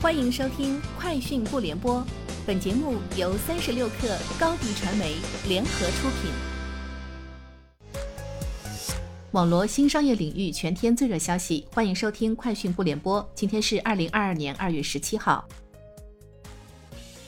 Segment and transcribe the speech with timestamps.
[0.00, 1.96] 欢迎收听《快讯不联播》，
[2.46, 5.16] 本节目由三十六克高低传媒
[5.48, 6.30] 联合出品。
[9.32, 13.20] 网罗新商业领域全天最热消息，欢迎收听《快讯不联播》。
[13.34, 15.44] 今天是二零二二年二月十七号。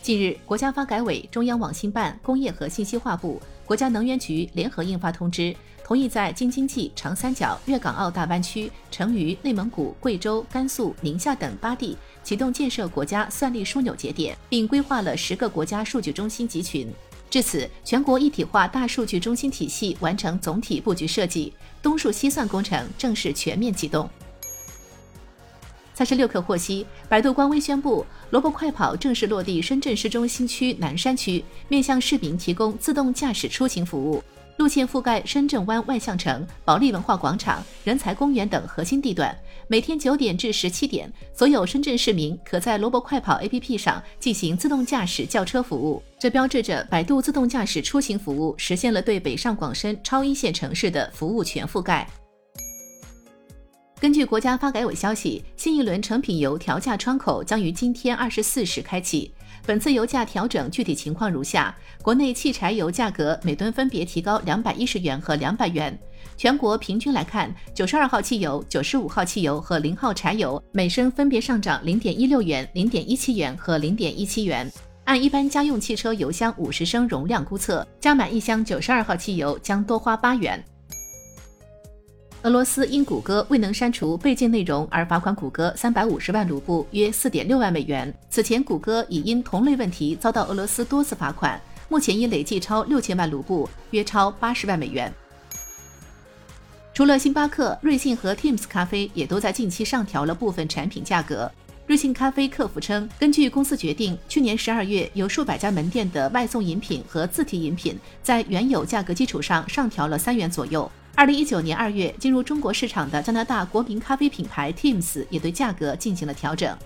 [0.00, 5.54] 近日，国家发改委、中央网信办、工业和信息化部、国家能源局联合印发通知。
[5.84, 16.88] 同意在京津冀、长三角、粤港澳大湾区、成渝、内蒙古、贵州、甘肃、宁夏等八地启动建设国家算力枢纽节点，并规划了十个国家数据中心集群。
[17.28, 24.08] 至此，全国一体化大数据中心体系完成总体布局设计，东数西算工程正式全面启动。
[25.94, 34.22] 三十六氪获悉，百度官微宣布，萝卜快跑正式落地深圳市中心区南山区，面向市民提供自动驾驶出行服务。
[34.60, 39.34] 路线覆盖深圳湾万象城、保利文化广场、人才公园等核心地段。
[39.68, 46.02] 每天九点至十七点，所有深圳市民可在萝卜快跑 APP 上进行自动驾驶轿车服务。
[46.18, 52.06] 这标志着百度自动驾驶出行服务实现了对北上广深超一线城市的服务全覆盖。
[53.98, 59.30] 根据国家发改委消息，新一轮成品油调价窗口将于今天二十四时开启。
[59.66, 65.94] 本次油价调整具体情况如下：国内汽柴油价格每吨分别提高两百一十元和两百元。
[66.34, 74.66] 全国平均来看，九十二号汽油、九十五号汽油和零号柴油每升分别上涨零点一六元、零点一七元和零点一七元。
[75.04, 80.64] 按一般家用汽车油箱五十升容量估测，加满一箱九十二号汽油将多花八元。
[82.42, 88.12] 俄罗斯因谷歌未能删除被禁内容而罚款谷歌三百五十万卢布，约四点六万美元。
[88.30, 91.60] 此前，谷歌已因同类问题遭到俄罗斯多次罚款，
[91.90, 95.12] 目前已累计超六千万卢布，约超八十万美元。
[96.94, 101.50] 除了星巴克、瑞幸和 Teams 咖啡也都在近期上调了部分产品价格。
[101.90, 110.88] 瑞幸咖啡客服称，根据公司决定，去年十二月有数百家门店的外送饮品和自提饮品在原有价格基础上上调了三元左右。
[111.16, 116.78] 二零一九年二月进入中国市场的加拿大国民咖啡品牌 Teams 也对价格进行了调整。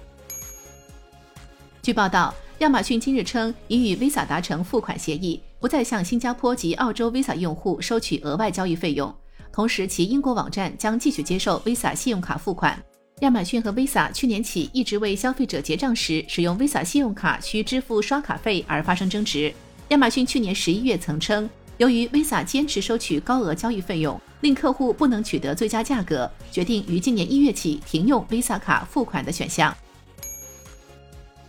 [1.83, 9.15] 据报道，亚马逊今日称已与 Visa 达成付款协议，不再向新加坡及澳洲 Visa 用户收取额外交易费用。
[9.53, 12.83] 同时，其英国网站将继续接受 Visa 信用卡付款。
[13.21, 19.55] 亚马逊和 Visa 去年起一直为消费者结账时使用 Visa 信用卡需支付刷卡费而发生争执。
[19.89, 21.49] 亚马逊去年十一月曾称。
[21.77, 29.77] 由于 Visa 坚持收取高额交易费用，令客户不能取得最佳价格，决定于今年一月起停用 Visa 卡付款的选项。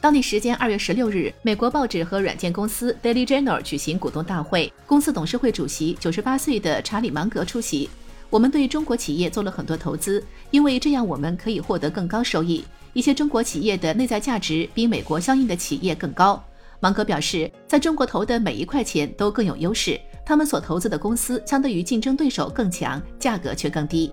[0.01, 7.89] 当地时间二月十六日，美国报纸和软件公司 Daily Journal 举行股东大会，公司董事会主席九十八岁的查理芒格出席。
[8.29, 12.63] 我们对中国企业做了很多投资，因为这样我们可以获得更高收益。
[12.93, 16.41] 一些中国企业的内在价值比美国相应的企业更高。
[16.79, 19.99] 芒格表示，在中国投的每一块钱都更有优势。
[20.25, 24.11] 他们所投资的公司相对于竞争对手更强，价格却更低。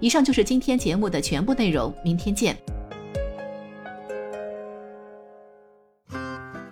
[0.00, 2.56] 以上就是今天节目的全部内容，明天见。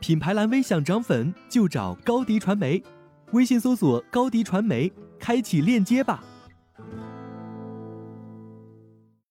[0.00, 2.82] 品牌蓝 V 想涨粉就找高迪传媒，
[3.32, 4.92] 微信搜索高迪传媒，
[5.24, 6.22] 开启链接吧。